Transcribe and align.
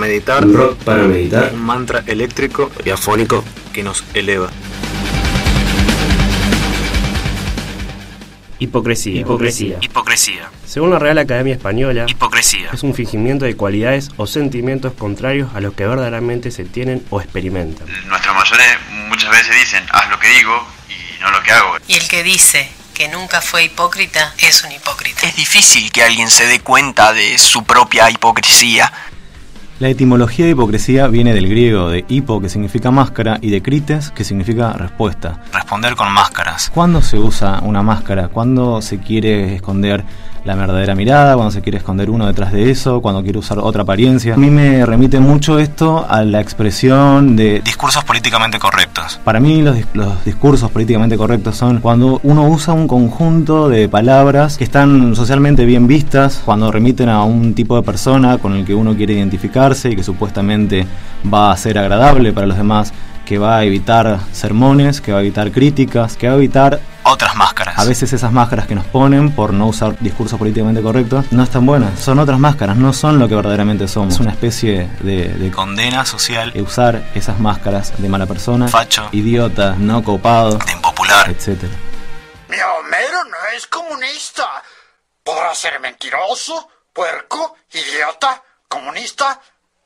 meditar. 0.00 0.46
rock 0.46 0.78
para 0.82 1.04
meditar. 1.04 1.52
Un 1.54 1.62
mantra 1.62 2.02
eléctrico 2.06 2.70
y 2.84 2.90
afónico 2.90 3.44
que 3.72 3.82
nos 3.82 4.04
eleva. 4.14 4.50
Hipocresía. 8.58 9.20
Hipocresía. 9.20 9.78
Hipocresía. 9.80 10.50
Según 10.66 10.90
la 10.90 10.98
Real 10.98 11.16
Academia 11.16 11.54
Española, 11.54 12.04
Hipocresía. 12.06 12.70
es 12.72 12.82
un 12.82 12.94
fingimiento 12.94 13.46
de 13.46 13.56
cualidades 13.56 14.10
o 14.18 14.26
sentimientos 14.26 14.92
contrarios 14.92 15.54
a 15.54 15.60
los 15.60 15.72
que 15.72 15.86
verdaderamente 15.86 16.50
se 16.50 16.64
tienen 16.64 17.02
o 17.08 17.22
experimentan. 17.22 17.86
Nuestros 18.06 18.34
mayores 18.34 18.66
muchas 19.08 19.30
veces 19.30 19.56
dicen, 19.56 19.82
haz 19.90 20.10
lo 20.10 20.18
que 20.18 20.28
digo 20.28 20.66
y 20.90 21.22
no 21.22 21.30
lo 21.30 21.42
que 21.42 21.52
hago. 21.52 21.76
Y 21.88 21.94
el 21.94 22.06
que 22.06 22.22
dice 22.22 22.68
que 22.92 23.08
nunca 23.08 23.40
fue 23.40 23.64
hipócrita 23.64 24.34
es 24.36 24.62
un 24.62 24.72
hipócrita. 24.72 25.26
Es 25.26 25.36
difícil 25.36 25.90
que 25.90 26.02
alguien 26.02 26.28
se 26.28 26.46
dé 26.46 26.60
cuenta 26.60 27.14
de 27.14 27.38
su 27.38 27.64
propia 27.64 28.10
hipocresía. 28.10 28.92
La 29.80 29.88
etimología 29.88 30.44
de 30.44 30.50
hipocresía 30.50 31.06
viene 31.06 31.32
del 31.32 31.48
griego 31.48 31.88
de 31.88 32.04
hipo, 32.06 32.38
que 32.42 32.50
significa 32.50 32.90
máscara, 32.90 33.38
y 33.40 33.48
de 33.48 33.62
crites, 33.62 34.10
que 34.10 34.24
significa 34.24 34.74
respuesta. 34.74 35.40
Responder 35.54 35.96
con 35.96 36.12
máscaras. 36.12 36.68
¿Cuándo 36.68 37.00
se 37.00 37.18
usa 37.18 37.60
una 37.62 37.82
máscara? 37.82 38.28
¿Cuándo 38.28 38.82
se 38.82 38.98
quiere 38.98 39.54
esconder 39.54 40.04
la 40.44 40.54
verdadera 40.54 40.94
mirada? 40.94 41.34
¿Cuándo 41.34 41.50
se 41.50 41.60
quiere 41.60 41.78
esconder 41.78 42.10
uno 42.10 42.26
detrás 42.26 42.52
de 42.52 42.70
eso? 42.70 43.00
¿Cuándo 43.00 43.22
quiere 43.22 43.38
usar 43.38 43.58
otra 43.58 43.82
apariencia? 43.82 44.34
A 44.34 44.36
mí 44.36 44.50
me 44.50 44.84
remite 44.86 45.20
mucho 45.20 45.58
esto 45.58 46.06
a 46.08 46.22
la 46.22 46.40
expresión 46.40 47.36
de... 47.36 47.60
Discursos 47.64 48.04
políticamente 48.04 48.58
correctos. 48.58 49.20
Para 49.24 49.40
mí 49.40 49.62
los, 49.62 49.76
los 49.94 50.24
discursos 50.24 50.70
políticamente 50.70 51.16
correctos 51.16 51.56
son 51.56 51.80
cuando 51.80 52.20
uno 52.22 52.48
usa 52.48 52.74
un 52.74 52.88
conjunto 52.88 53.68
de 53.68 53.88
palabras 53.88 54.56
que 54.56 54.64
están 54.64 55.14
socialmente 55.14 55.64
bien 55.64 55.86
vistas, 55.86 56.42
cuando 56.44 56.70
remiten 56.70 57.08
a 57.08 57.24
un 57.24 57.54
tipo 57.54 57.76
de 57.76 57.82
persona 57.82 58.38
con 58.38 58.54
el 58.54 58.64
que 58.64 58.74
uno 58.74 58.96
quiere 58.96 59.14
identificarse 59.14 59.90
y 59.90 59.96
que 59.96 60.02
supuestamente 60.02 60.86
va 61.32 61.52
a 61.52 61.56
ser 61.56 61.78
agradable 61.78 62.32
para 62.32 62.46
los 62.46 62.56
demás, 62.56 62.92
que 63.30 63.38
va 63.38 63.58
a 63.58 63.62
evitar 63.62 64.18
sermones, 64.32 65.00
que 65.00 65.12
va 65.12 65.18
a 65.18 65.20
evitar 65.20 65.52
críticas, 65.52 66.16
que 66.16 66.26
va 66.26 66.32
a 66.32 66.36
evitar 66.36 66.80
Otras 67.04 67.36
máscaras. 67.36 67.78
a 67.78 67.84
veces 67.84 68.12
esas 68.12 68.32
máscaras 68.32 68.66
que 68.66 68.74
nos 68.74 68.84
ponen 68.86 69.30
por 69.30 69.52
no 69.52 69.68
usar 69.68 69.96
discursos 70.00 70.36
políticamente 70.36 70.82
correctos 70.82 71.26
no 71.30 71.44
están 71.44 71.64
buenas, 71.64 71.96
son 72.00 72.18
otras 72.18 72.40
máscaras, 72.40 72.76
no 72.76 72.92
son 72.92 73.20
lo 73.20 73.28
que 73.28 73.36
verdaderamente 73.36 73.86
somos. 73.86 74.14
Es 74.14 74.20
una 74.20 74.32
especie 74.32 74.90
de, 75.02 75.28
de 75.28 75.50
Condena 75.52 76.04
social. 76.04 76.50
de 76.52 76.60
usar 76.60 77.04
esas 77.14 77.38
máscaras 77.38 77.92
de 78.02 78.08
mala 78.08 78.26
persona, 78.26 78.66
Facho. 78.66 79.08
idiota, 79.12 79.76
no 79.78 80.02
copado, 80.02 80.58
De 80.66 80.72
impopular. 80.72 81.30
etcétera. 81.30 81.72
Mi 82.48 82.56
Homero 82.56 83.22
no 83.30 83.56
es 83.56 83.64
comunista. 83.68 84.42
Podrá 85.22 85.54
ser 85.54 85.78
mentiroso, 85.78 86.68
puerco, 86.92 87.54
idiota, 87.72 88.42
comunista, 88.66 89.40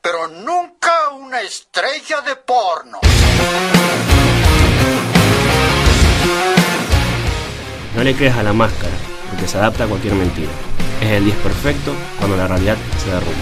pero 0.05 0.29
nunca 0.29 0.93
una 1.19 1.41
estrella 1.41 2.21
de 2.21 2.37
porno. 2.37 3.01
No 7.97 8.05
le 8.05 8.15
creas 8.15 8.37
a 8.37 8.43
la 8.43 8.53
máscara, 8.53 8.93
porque 9.31 9.49
se 9.49 9.57
adapta 9.57 9.85
a 9.85 9.87
cualquier 9.87 10.13
mentira. 10.13 10.51
Es 11.01 11.11
el 11.11 11.25
10 11.25 11.37
perfecto 11.39 11.95
cuando 12.19 12.37
la 12.37 12.47
realidad 12.47 12.77
se 13.03 13.11
derrumba. 13.13 13.33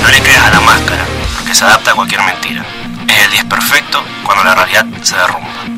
No 0.00 0.08
le 0.12 0.20
creas 0.20 0.44
a 0.44 0.50
la 0.50 0.60
máscara, 0.60 1.04
porque 1.36 1.54
se 1.56 1.64
adapta 1.64 1.90
a 1.90 1.94
cualquier 1.96 2.22
mentira. 2.22 2.85
Es 3.26 3.32
el 3.32 3.32
10 3.32 3.44
perfecto 3.46 4.04
cuando 4.24 4.44
la 4.44 4.54
realidad 4.54 4.86
se 5.02 5.16
derrumba. 5.16 5.75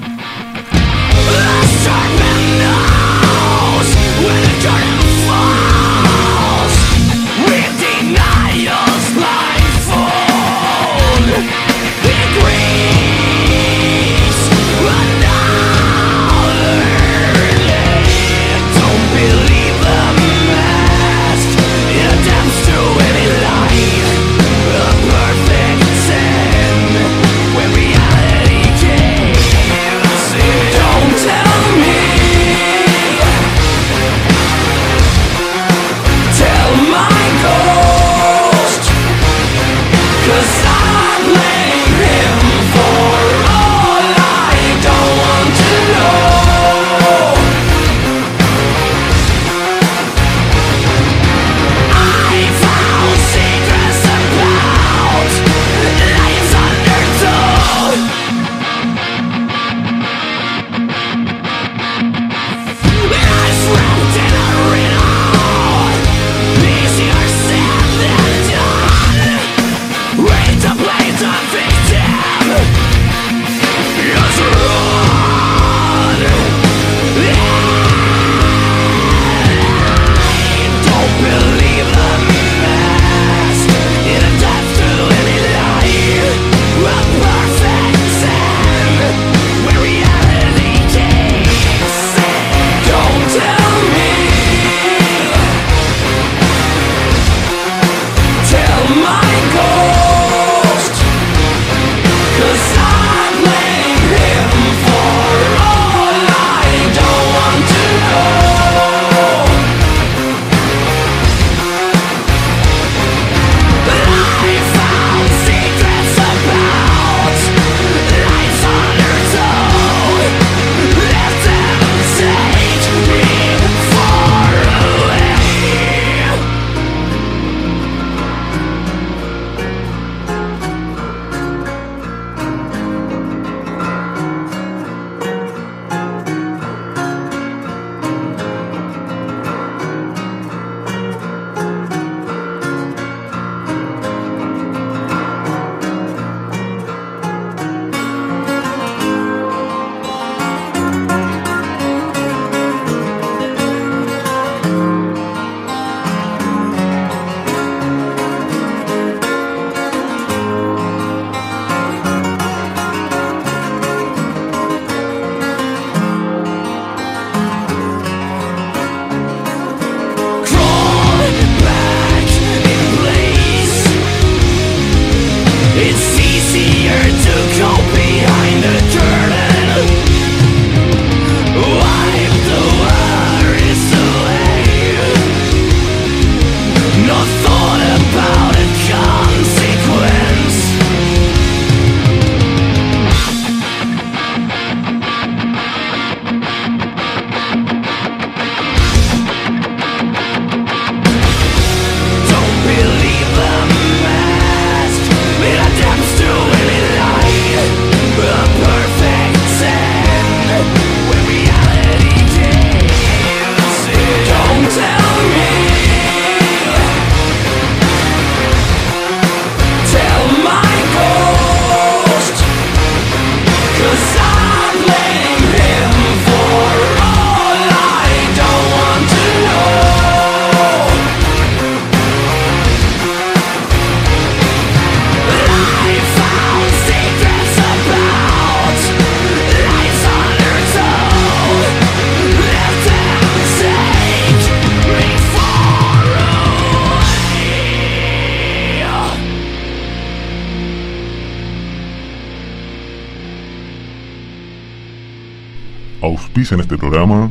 Auspician 256.20 256.60
este 256.60 256.76
programa. 256.76 257.30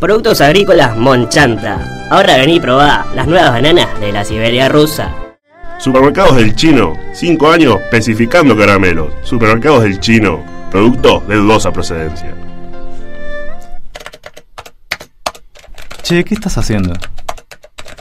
Productos 0.00 0.40
agrícolas 0.40 0.96
Monchanta. 0.96 2.08
Ahora 2.10 2.36
vení 2.36 2.56
y 2.56 2.60
probá 2.60 3.06
las 3.14 3.26
nuevas 3.26 3.52
bananas 3.52 4.00
de 4.00 4.12
la 4.12 4.24
Siberia 4.24 4.68
rusa. 4.68 5.14
Supermercados 5.78 6.36
del 6.36 6.54
Chino, 6.54 6.94
5 7.12 7.50
años 7.50 7.76
especificando 7.82 8.56
caramelos. 8.56 9.12
Supermercados 9.22 9.82
del 9.82 10.00
Chino, 10.00 10.42
productos 10.70 11.26
de 11.28 11.36
dudosa 11.36 11.72
procedencia. 11.72 12.34
Che, 16.02 16.24
¿qué 16.24 16.34
estás 16.34 16.58
haciendo? 16.58 16.94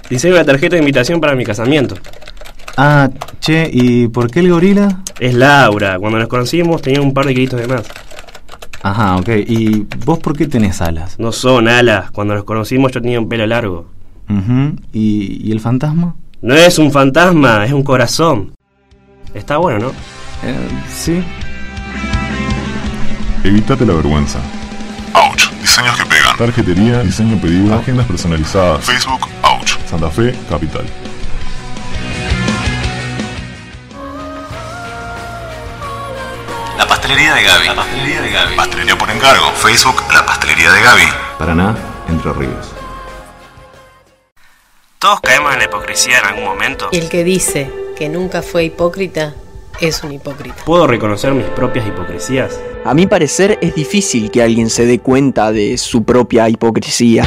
Diseño 0.10 0.34
una 0.34 0.44
tarjeta 0.44 0.76
de 0.76 0.82
invitación 0.82 1.22
para 1.22 1.36
mi 1.36 1.46
casamiento. 1.46 1.96
Ah, 2.78 3.10
che, 3.40 3.70
¿y 3.72 4.08
por 4.08 4.30
qué 4.30 4.40
el 4.40 4.52
gorila? 4.52 5.04
Es 5.20 5.34
Laura, 5.34 6.00
cuando 6.00 6.18
nos 6.18 6.28
conocimos 6.28 6.82
tenía 6.82 7.02
un 7.02 7.14
par 7.14 7.26
de 7.26 7.34
kilitos 7.34 7.60
de 7.60 7.68
más. 7.68 7.84
Ajá, 8.84 9.18
ok. 9.18 9.30
¿Y 9.48 9.88
vos 10.06 10.20
por 10.20 10.36
qué 10.36 10.48
tenés 10.48 10.82
alas? 10.82 11.20
No 11.20 11.32
son 11.32 11.68
alas, 11.68 12.12
cuando 12.12 12.34
nos 12.34 12.44
conocimos 12.44 12.92
yo 12.92 13.02
tenía 13.02 13.20
un 13.20 13.30
pelo 13.30 13.46
largo. 13.46 13.88
Ujú, 14.30 14.76
¿Y, 14.94 15.48
¿Y 15.48 15.52
el 15.52 15.60
fantasma? 15.60 16.16
No 16.42 16.56
es 16.56 16.80
un 16.80 16.92
fantasma, 16.92 17.66
es 17.66 17.74
un 17.74 17.84
corazón. 17.84 18.54
Está 19.34 19.58
bueno, 19.58 19.80
¿no? 19.80 19.88
Eh, 20.44 20.56
sí. 20.92 21.24
Evítate 23.44 23.86
la 23.86 23.94
vergüenza. 23.94 24.40
Ouch, 25.14 25.50
diseños 25.62 25.96
que 25.98 26.06
pegan. 26.06 26.38
Tarjetería, 26.38 27.04
diseño 27.04 27.38
pedido, 27.38 27.76
agendas 27.76 28.08
personalizadas. 28.08 28.84
Facebook, 28.86 29.28
Ouch. 29.44 29.78
Santa 29.90 30.10
Fe, 30.10 30.34
Capital. 30.50 30.86
La 36.82 36.88
pastelería 36.88 37.36
de 37.36 37.44
Gaby. 37.44 37.68
La 37.68 37.76
pastelería 37.76 38.22
de 38.22 38.32
Gaby. 38.32 38.56
Pastelería 38.56 38.98
por 38.98 39.12
encargo. 39.12 39.52
Facebook, 39.52 40.02
la 40.12 40.26
pastelería 40.26 40.72
de 40.72 40.82
Gaby. 40.82 41.04
Paraná, 41.38 41.78
Entre 42.10 42.34
Ríos. 42.34 42.72
Todos 44.98 45.22
caemos 45.22 45.54
en 45.54 45.60
la 45.60 45.66
hipocresía 45.66 46.18
en 46.18 46.26
algún 46.26 46.44
momento. 46.44 46.90
Y 46.92 46.98
el 46.98 47.08
que 47.08 47.24
dice 47.24 47.72
que 47.96 48.10
nunca 48.10 48.42
fue 48.42 48.64
hipócrita 48.64 49.36
es 49.80 50.04
un 50.04 50.14
hipócrita. 50.14 50.56
¿Puedo 50.66 50.88
reconocer 50.88 51.34
mis 51.34 51.46
propias 51.46 51.86
hipocresías? 51.86 52.60
A 52.84 52.96
mi 52.96 53.06
parecer 53.06 53.60
es 53.62 53.76
difícil 53.76 54.32
que 54.32 54.42
alguien 54.42 54.72
se 54.72 54.88
dé 54.88 54.98
cuenta 54.98 55.52
de 55.52 55.78
su 55.78 56.04
propia 56.04 56.50
hipocresía. 56.50 57.24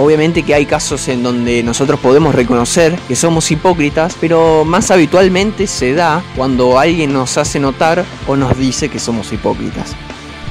Obviamente 0.00 0.44
que 0.44 0.54
hay 0.54 0.64
casos 0.64 1.08
en 1.08 1.22
donde 1.22 1.62
nosotros 1.62 2.00
podemos 2.00 2.34
reconocer 2.34 2.98
que 3.06 3.14
somos 3.14 3.50
hipócritas, 3.50 4.16
pero 4.18 4.64
más 4.64 4.90
habitualmente 4.90 5.66
se 5.66 5.92
da 5.92 6.22
cuando 6.36 6.78
alguien 6.78 7.12
nos 7.12 7.36
hace 7.36 7.60
notar 7.60 8.06
o 8.26 8.34
nos 8.34 8.56
dice 8.56 8.88
que 8.88 8.98
somos 8.98 9.30
hipócritas. 9.30 9.94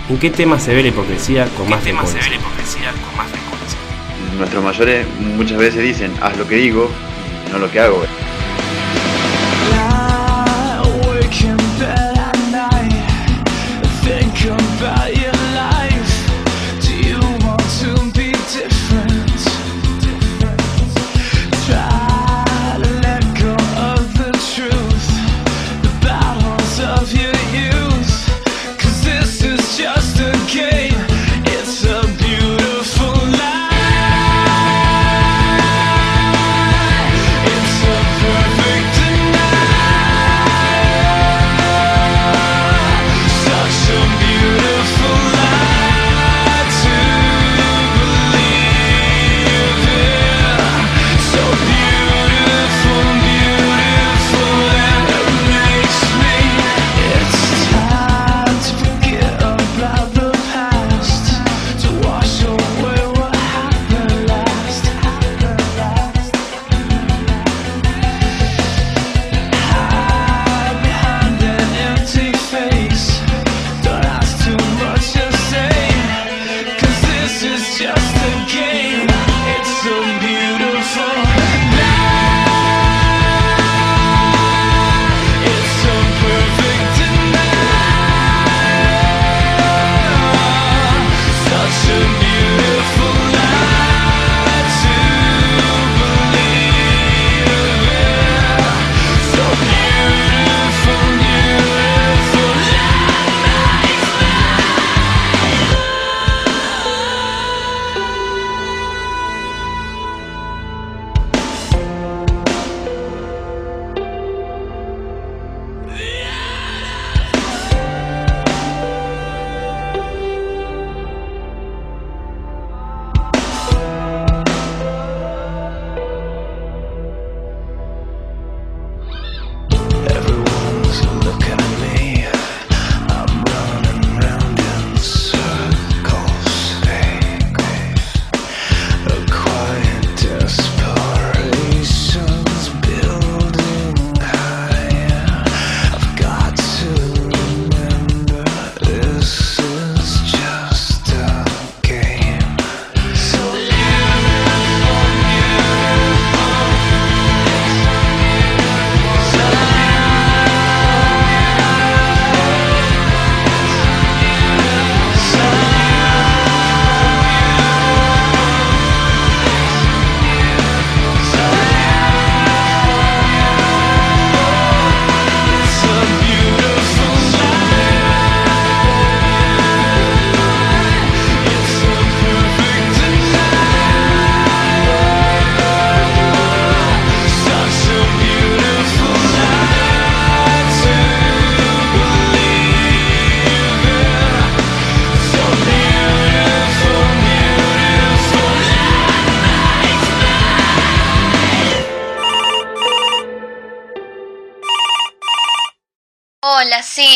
¿En 0.08 0.20
qué 0.20 0.30
tema 0.30 0.60
se 0.60 0.76
ve 0.76 0.84
la 0.84 0.90
hipocresía 0.90 1.48
con 1.58 1.68
más 1.68 1.84
tema 1.84 2.06
se 2.06 2.20
ve 2.20 2.30
la 2.30 2.36
hipocresía 2.36 2.92
con 2.92 3.18
más 3.18 3.28
frecuencia? 3.28 3.80
Nuestros 4.38 4.64
mayores 4.64 5.08
muchas 5.36 5.58
veces 5.58 5.82
dicen, 5.82 6.14
haz 6.22 6.38
lo 6.38 6.48
que 6.48 6.58
digo 6.58 6.88
y 7.48 7.52
no 7.52 7.58
lo 7.58 7.72
que 7.72 7.80
hago. 7.80 8.04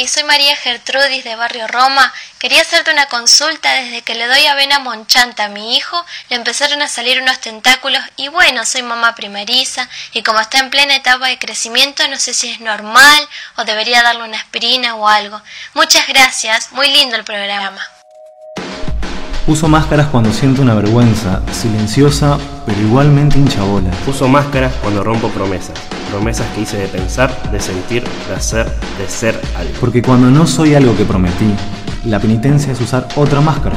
Soy 0.08 0.24
María 0.24 0.56
Gertrudis 0.56 1.24
de 1.24 1.36
Barrio 1.36 1.68
Roma. 1.68 2.14
Quería 2.38 2.62
hacerte 2.62 2.92
una 2.92 3.08
consulta. 3.08 3.74
Desde 3.74 4.02
que 4.02 4.16
le 4.16 4.28
doy 4.28 4.46
avena 4.46 4.80
monchanta 4.80 5.46
a 5.46 5.50
mi 5.50 5.78
hijo, 5.78 6.04
le 6.30 6.36
empezaron 6.36 6.82
a 6.82 6.88
salir 6.88 7.22
unos 7.22 7.40
tentáculos 7.40 8.02
y 8.18 8.28
bueno, 8.28 8.66
soy 8.66 8.84
mamá 8.84 9.16
primeriza 9.16 9.88
y 10.12 10.22
como 10.22 10.40
está 10.40 10.60
en 10.60 10.70
plena 10.70 10.96
etapa 10.96 11.28
de 11.28 11.40
crecimiento, 11.40 12.08
no 12.10 12.18
sé 12.18 12.34
si 12.34 12.50
es 12.50 12.60
normal 12.60 13.30
o 13.58 13.64
debería 13.64 14.04
darle 14.04 14.24
una 14.24 14.38
aspirina 14.38 14.96
o 14.96 15.08
algo. 15.08 15.42
Muchas 15.74 16.08
gracias, 16.08 16.72
muy 16.72 16.90
lindo 16.90 17.16
el 17.16 17.24
programa. 17.24 17.82
Uso 19.48 19.68
máscaras 19.68 20.08
cuando 20.08 20.32
siento 20.32 20.62
una 20.62 20.74
vergüenza, 20.74 21.42
silenciosa, 21.52 22.38
pero 22.66 22.80
igualmente 22.80 23.38
hinchabola. 23.38 23.92
Uso 24.08 24.28
máscaras 24.28 24.74
cuando 24.82 25.04
rompo 25.04 25.30
promesas. 25.30 25.78
Promesas 26.14 26.46
que 26.54 26.62
hice 26.62 26.78
de 26.78 26.88
pensar, 26.88 27.52
de 27.52 27.60
sentir, 27.60 28.04
de 28.30 28.36
hacer, 28.36 28.68
de 29.00 29.10
ser 29.10 29.42
algo. 29.58 29.74
Porque 29.80 30.04
cuando 30.04 30.30
no 30.30 30.46
soy 30.46 30.76
algo 30.76 30.96
que 30.96 31.06
prometí, 31.06 31.52
la 32.06 32.20
penitencia 32.20 32.72
es 32.72 32.80
usar 32.82 33.08
otra 33.16 33.42
máscara. 33.42 33.76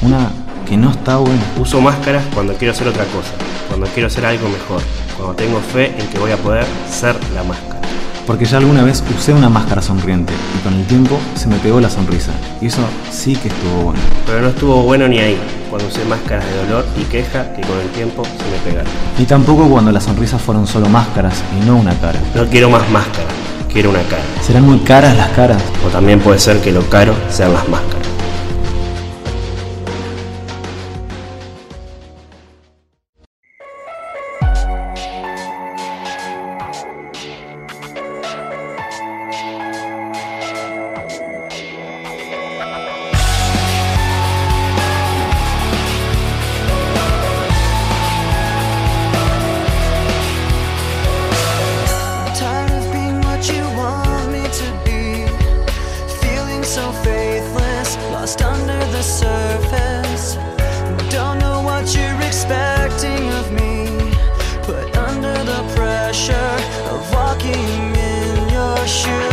Una 0.00 0.30
que 0.66 0.78
no 0.78 0.90
está 0.90 1.18
buena. 1.18 1.42
Uso 1.58 1.82
máscaras 1.82 2.24
cuando 2.32 2.54
quiero 2.54 2.72
hacer 2.72 2.88
otra 2.88 3.04
cosa, 3.04 3.32
cuando 3.68 3.86
quiero 3.88 4.06
hacer 4.06 4.24
algo 4.24 4.48
mejor, 4.48 4.80
cuando 5.14 5.34
tengo 5.34 5.60
fe 5.60 5.94
en 5.98 6.06
que 6.08 6.18
voy 6.18 6.30
a 6.30 6.38
poder 6.38 6.64
ser 6.90 7.14
la 7.34 7.42
máscara 7.42 7.77
porque 8.28 8.44
ya 8.44 8.58
alguna 8.58 8.84
vez 8.84 9.02
usé 9.18 9.32
una 9.32 9.48
máscara 9.48 9.80
sonriente 9.80 10.34
y 10.54 10.62
con 10.62 10.74
el 10.74 10.84
tiempo 10.86 11.18
se 11.34 11.48
me 11.48 11.56
pegó 11.56 11.80
la 11.80 11.88
sonrisa. 11.88 12.30
Y 12.60 12.66
eso 12.66 12.82
sí 13.10 13.34
que 13.34 13.48
estuvo 13.48 13.84
bueno. 13.84 14.00
Pero 14.26 14.42
no 14.42 14.48
estuvo 14.48 14.82
bueno 14.82 15.08
ni 15.08 15.18
ahí, 15.18 15.38
cuando 15.70 15.88
usé 15.88 16.04
máscaras 16.04 16.44
de 16.44 16.56
dolor 16.66 16.84
y 17.00 17.04
queja 17.04 17.50
que 17.54 17.62
con 17.62 17.78
el 17.78 17.88
tiempo 17.88 18.24
se 18.24 18.50
me 18.50 18.70
pegaron. 18.70 18.92
Ni 19.18 19.24
tampoco 19.24 19.66
cuando 19.70 19.90
las 19.92 20.04
sonrisas 20.04 20.42
fueron 20.42 20.66
solo 20.66 20.90
máscaras 20.90 21.42
y 21.58 21.64
no 21.64 21.76
una 21.76 21.98
cara. 22.00 22.20
No 22.34 22.44
quiero 22.46 22.68
más 22.68 22.88
máscaras, 22.90 23.32
quiero 23.72 23.88
una 23.88 24.02
cara. 24.02 24.22
¿Serán 24.42 24.64
muy 24.64 24.80
caras 24.80 25.16
las 25.16 25.30
caras? 25.30 25.62
O 25.86 25.88
también 25.88 26.20
puede 26.20 26.38
ser 26.38 26.60
que 26.60 26.70
lo 26.70 26.82
caro 26.90 27.14
sean 27.30 27.54
las 27.54 27.66
máscaras. 27.66 28.17
pressure 68.88 69.27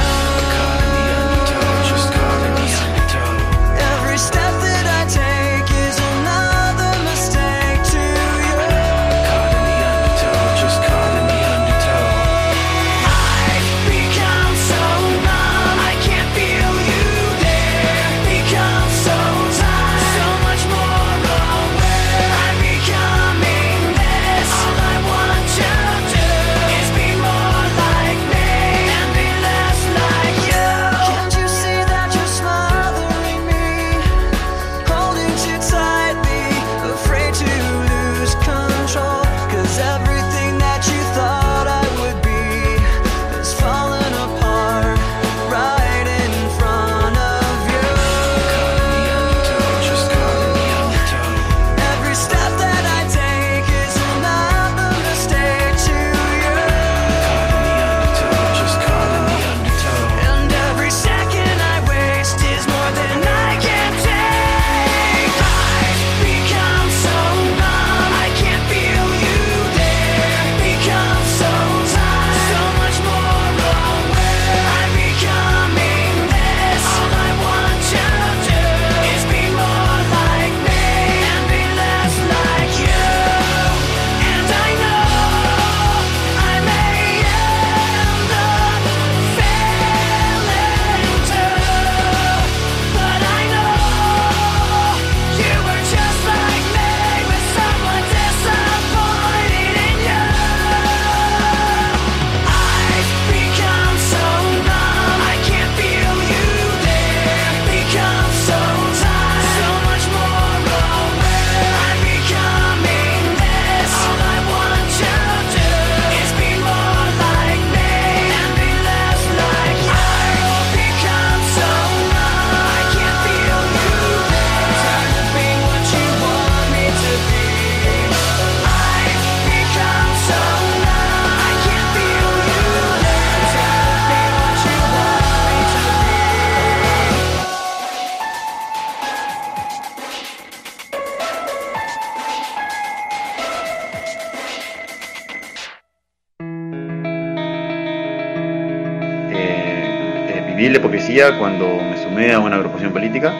cuando 151.39 151.79
me 151.89 151.97
sumé 151.97 152.33
a 152.33 152.39
una 152.39 152.57
agrupación 152.57 152.91
política 152.91 153.33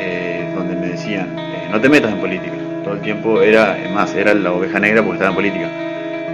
eh, 0.00 0.50
donde 0.54 0.74
me 0.74 0.88
decían, 0.88 1.38
eh, 1.38 1.68
no 1.70 1.78
te 1.78 1.88
metas 1.88 2.12
en 2.12 2.20
política. 2.20 2.54
Todo 2.82 2.94
el 2.94 3.00
tiempo 3.00 3.42
era, 3.42 3.76
más, 3.92 4.14
era 4.14 4.32
la 4.32 4.52
oveja 4.52 4.80
negra 4.80 5.02
porque 5.02 5.16
estaba 5.16 5.30
en 5.30 5.36
política. 5.36 5.68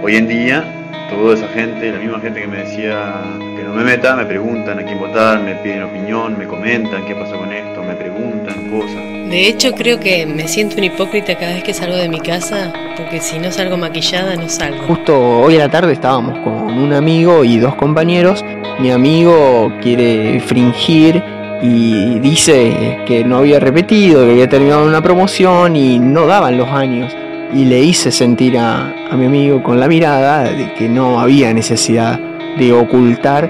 Hoy 0.01 0.15
en 0.15 0.27
día, 0.27 0.63
toda 1.09 1.33
esa 1.33 1.49
gente, 1.49 1.91
la 1.91 1.99
misma 1.99 2.21
gente 2.21 2.39
que 2.39 2.47
me 2.47 2.57
decía 2.59 3.13
que 3.57 3.63
no 3.63 3.73
me 3.73 3.83
meta, 3.83 4.15
me 4.15 4.25
preguntan 4.25 4.79
a 4.79 4.83
quién 4.83 4.97
votar, 4.97 5.41
me 5.41 5.55
piden 5.55 5.83
opinión, 5.83 6.37
me 6.37 6.47
comentan 6.47 7.05
qué 7.05 7.13
pasó 7.13 7.37
con 7.37 7.51
esto, 7.51 7.83
me 7.83 7.95
preguntan 7.95 8.69
cosas. 8.69 8.95
De 8.95 9.47
hecho, 9.49 9.73
creo 9.73 9.99
que 9.99 10.25
me 10.25 10.47
siento 10.47 10.77
un 10.77 10.85
hipócrita 10.85 11.35
cada 11.35 11.55
vez 11.55 11.63
que 11.63 11.73
salgo 11.73 11.97
de 11.97 12.07
mi 12.07 12.21
casa, 12.21 12.71
porque 12.95 13.19
si 13.19 13.37
no 13.37 13.51
salgo 13.51 13.75
maquillada, 13.75 14.37
no 14.37 14.47
salgo. 14.47 14.83
Justo 14.87 15.41
hoy 15.41 15.55
a 15.55 15.59
la 15.59 15.69
tarde 15.69 15.91
estábamos 15.91 16.39
con 16.39 16.77
un 16.77 16.93
amigo 16.93 17.43
y 17.43 17.57
dos 17.57 17.75
compañeros 17.75 18.44
mi 18.79 18.91
amigo 18.91 19.71
quiere 19.81 20.39
fingir 20.39 21.23
y 21.61 22.19
dice 22.19 22.99
que 23.05 23.23
no 23.23 23.37
había 23.37 23.59
repetido, 23.59 24.25
que 24.25 24.31
había 24.31 24.49
terminado 24.49 24.85
una 24.85 25.01
promoción 25.01 25.75
y 25.75 25.99
no 25.99 26.27
daban 26.27 26.57
los 26.57 26.69
años. 26.69 27.15
Y 27.53 27.65
le 27.65 27.81
hice 27.81 28.11
sentir 28.11 28.57
a, 28.57 28.93
mi 29.13 29.25
amigo 29.25 29.63
con 29.63 29.79
la 29.79 29.87
mirada 29.87 30.43
de 30.43 30.73
que 30.73 30.89
no 30.89 31.19
había 31.19 31.53
necesidad 31.53 32.19
de 32.57 32.73
ocultar 32.73 33.49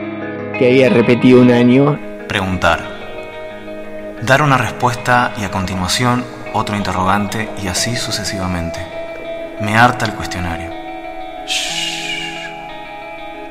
que 0.59 0.67
había 0.67 0.89
repetido 0.89 1.41
un 1.41 1.51
año 1.51 1.97
preguntar. 2.27 2.79
Dar 4.21 4.41
una 4.41 4.57
respuesta 4.57 5.33
y 5.39 5.43
a 5.43 5.51
continuación 5.51 6.23
otro 6.53 6.75
interrogante 6.75 7.49
y 7.63 7.67
así 7.67 7.95
sucesivamente. 7.95 8.79
Me 9.61 9.77
harta 9.77 10.05
el 10.05 10.13
cuestionario. 10.13 10.69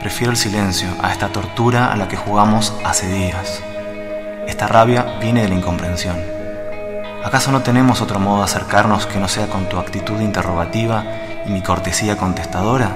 Prefiero 0.00 0.32
el 0.32 0.36
silencio 0.36 0.88
a 1.02 1.12
esta 1.12 1.28
tortura 1.28 1.92
a 1.92 1.96
la 1.96 2.08
que 2.08 2.16
jugamos 2.16 2.74
hace 2.84 3.06
días. 3.06 3.62
Esta 4.46 4.66
rabia 4.66 5.18
viene 5.20 5.42
de 5.42 5.48
la 5.48 5.54
incomprensión. 5.54 6.16
¿Acaso 7.24 7.50
no 7.50 7.62
tenemos 7.62 8.02
otro 8.02 8.20
modo 8.20 8.38
de 8.38 8.44
acercarnos 8.44 9.06
que 9.06 9.18
no 9.18 9.28
sea 9.28 9.46
con 9.46 9.68
tu 9.68 9.78
actitud 9.78 10.20
interrogativa 10.20 11.04
y 11.46 11.50
mi 11.50 11.62
cortesía 11.62 12.18
contestadora? 12.18 12.90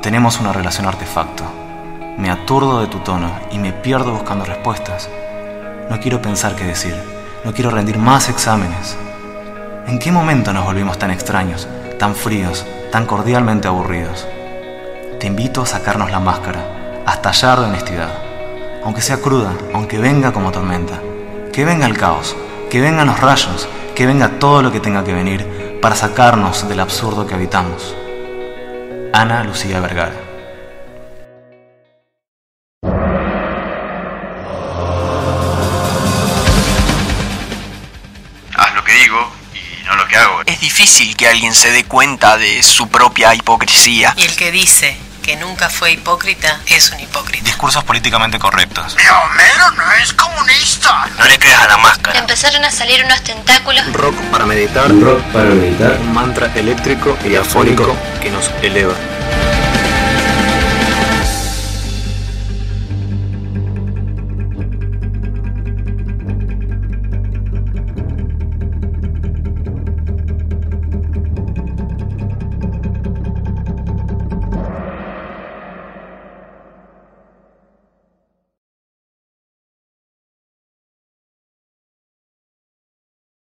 Tenemos 0.00 0.38
una 0.38 0.52
relación 0.52 0.86
artefacto. 0.86 1.44
Me 2.16 2.30
aturdo 2.30 2.80
de 2.80 2.86
tu 2.86 3.00
tono 3.00 3.32
y 3.50 3.58
me 3.58 3.72
pierdo 3.72 4.12
buscando 4.12 4.44
respuestas. 4.44 5.10
No 5.90 5.98
quiero 5.98 6.22
pensar 6.22 6.54
qué 6.54 6.64
decir. 6.64 6.94
No 7.44 7.52
quiero 7.52 7.70
rendir 7.70 7.98
más 7.98 8.28
exámenes. 8.28 8.96
¿En 9.88 9.98
qué 9.98 10.12
momento 10.12 10.52
nos 10.52 10.64
volvimos 10.64 10.98
tan 10.98 11.10
extraños, 11.10 11.66
tan 11.98 12.14
fríos, 12.14 12.64
tan 12.92 13.06
cordialmente 13.06 13.66
aburridos? 13.66 14.28
Te 15.20 15.26
invito 15.26 15.60
a 15.60 15.66
sacarnos 15.66 16.10
la 16.10 16.18
máscara, 16.18 17.02
a 17.04 17.12
estallar 17.12 17.60
de 17.60 17.66
honestidad. 17.66 18.08
Aunque 18.82 19.02
sea 19.02 19.20
cruda, 19.20 19.52
aunque 19.74 19.98
venga 19.98 20.32
como 20.32 20.50
tormenta. 20.50 20.98
Que 21.52 21.66
venga 21.66 21.84
el 21.84 21.98
caos, 21.98 22.34
que 22.70 22.80
vengan 22.80 23.06
los 23.06 23.20
rayos, 23.20 23.68
que 23.94 24.06
venga 24.06 24.38
todo 24.38 24.62
lo 24.62 24.72
que 24.72 24.80
tenga 24.80 25.04
que 25.04 25.12
venir 25.12 25.78
para 25.82 25.94
sacarnos 25.94 26.66
del 26.66 26.80
absurdo 26.80 27.26
que 27.26 27.34
habitamos. 27.34 27.94
Ana 29.12 29.44
Lucía 29.44 29.78
Vergara. 29.80 30.14
Haz 38.56 38.74
lo 38.74 38.84
que 38.84 38.92
digo 38.94 39.30
y 39.52 39.84
no 39.84 39.96
lo 39.96 40.06
que 40.06 40.16
hago. 40.16 40.40
Es 40.46 40.60
difícil 40.60 41.14
que 41.14 41.28
alguien 41.28 41.52
se 41.52 41.70
dé 41.72 41.84
cuenta 41.84 42.38
de 42.38 42.62
su 42.62 42.88
propia 42.88 43.34
hipocresía. 43.34 44.14
Y 44.16 44.22
el 44.22 44.34
que 44.34 44.50
dice 44.50 45.09
que 45.30 45.36
nunca 45.36 45.70
fue 45.70 45.92
hipócrita 45.92 46.58
es 46.66 46.90
un 46.90 46.98
hipócrita. 46.98 47.44
Discursos 47.44 47.84
políticamente 47.84 48.40
correctos. 48.40 48.96
Homero 48.96 49.70
no 49.76 49.92
es 50.02 50.12
comunista. 50.12 51.08
No 51.16 51.24
le 51.24 51.38
creas 51.38 51.62
a 51.62 51.68
la 51.68 51.76
máscara. 51.76 52.18
Empezaron 52.18 52.64
a 52.64 52.70
salir 52.72 53.04
unos 53.04 53.22
tentáculos. 53.22 53.92
Rock 53.92 54.16
para 54.32 54.44
meditar. 54.44 54.90
Rock 54.90 55.22
para 55.32 55.50
meditar. 55.50 56.00
Un 56.00 56.12
mantra 56.12 56.50
eléctrico 56.56 57.16
y 57.24 57.36
afónico 57.36 57.96
que 58.20 58.28
nos 58.30 58.50
eleva. 58.60 58.94